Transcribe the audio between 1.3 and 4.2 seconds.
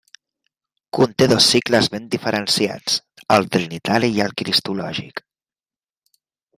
dos cicles ben diferenciats: el trinitari